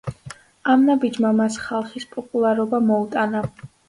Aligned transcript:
ამ 0.75 0.85
ნაბიჯმა 0.85 1.33
მას 1.39 1.57
ხალხის 1.65 2.07
პოპულარობა 2.13 2.81
მოუტანა. 2.87 3.43